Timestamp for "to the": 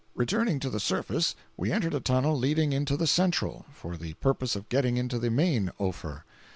0.61-0.79